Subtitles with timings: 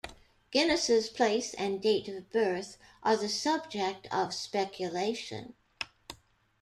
[0.49, 5.53] Guinness's place and date of birth are the subject of speculation.